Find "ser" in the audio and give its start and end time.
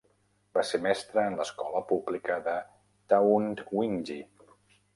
0.69-0.79